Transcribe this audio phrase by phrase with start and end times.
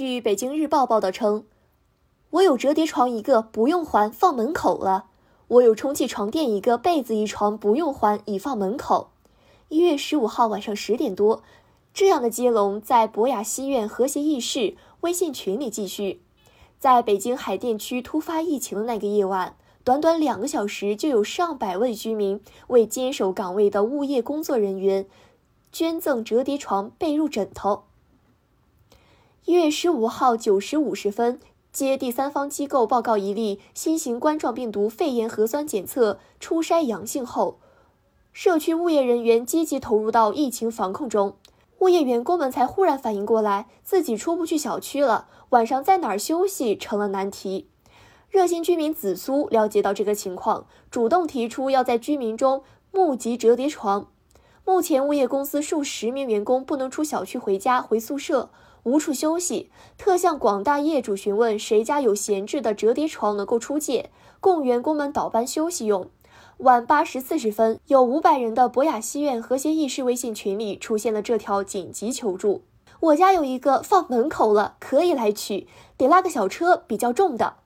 [0.00, 1.44] 据北京日报报道称，
[2.30, 5.08] 我有折叠床一个，不用还，放门口了；
[5.48, 9.10] 我有充气床垫一个，被子一床，不用还，已放门口。
[9.68, 11.42] 一月十五号晚上十点多，
[11.92, 16.22] 这样的接龙在博雅西苑和谐议事微信群里继续。
[16.78, 19.54] 在北京海淀区突发疫情的那个夜晚，
[19.84, 25.04] 短短两个小时，就有上百位居民为坚守岗位的物业工作人员
[25.70, 27.82] 捐赠折叠床、被褥、枕头。
[29.46, 31.40] 一月十五号九时五十分，
[31.72, 37.58] 接第三方机构报告一例新型冠状病毒肺炎核酸检测初筛阳性后，
[38.34, 41.36] 社区物业人员积极投入到疫情防控中。
[41.78, 47.66] 物业员工们才忽然反应过来，自己出不去小区了，晚上在哪儿休息成了难题。
[48.28, 54.08] 热心居民紫苏了解到这个情况，主动提出要在居民中募集折叠床。
[54.70, 58.50] 目前，物业公司数十名员工不能出小区回家、回宿舍，
[58.84, 66.08] 无处休息，特向广大业主询问谁家有闲置的折叠床能够出借，供员工们倒班休息用。
[66.58, 72.62] 晚八时四十分，有五百人的博雅西苑和谐议事微信群里出现了这条紧急求助：
[73.00, 75.66] 我家有一个放门口了，可以来取，
[75.96, 77.56] 得拉个小车，比较重的。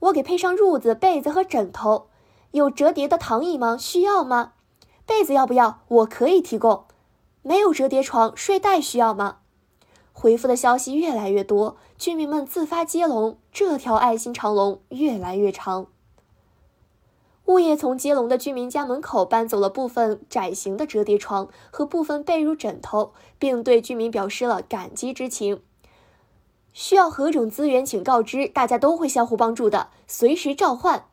[0.00, 2.08] 我给配上褥子、被子和枕头，
[2.50, 3.78] 有折叠的躺椅吗？
[3.78, 4.52] 需要吗？
[5.06, 5.82] 被子要不要？
[5.88, 6.84] 我可以提供。
[7.42, 9.38] 没有折叠床，睡袋需要吗？
[10.12, 15.86] 回复的消息越来越多，居民们自发接龙，这条爱心长龙越来越长。
[17.46, 25.60] 物业从接龙的居民家门口搬走了部分窄型的折叠床和部分被褥枕头，并对居民表示了感激之情。
[26.72, 31.06] 需要何种资源，请告知，大家都会相互帮助的，随时召唤。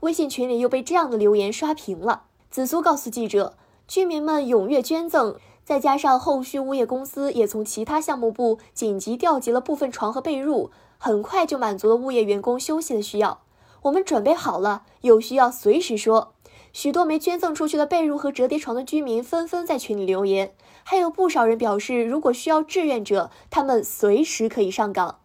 [0.00, 2.22] 微信群里又被这样的留言刷屏了。
[2.50, 13.40] 紫苏告诉记者，居民们踊跃捐赠，再加上后续物业公司也从其他项目部紧急调集了部分床和被褥，很快就满足了物业员工休息的需要。
[13.82, 16.32] 我们准备好了，有需要随时说。
[16.72, 25.20] 许多没捐赠出去的被褥和折叠床的居民纷纷在群里留言，还有不少人表示，如果需要志愿者，他们随时可以上岗。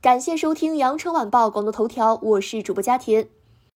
[0.00, 3.35] 感谢收听羊城晚报广东头条，我是主播佳田。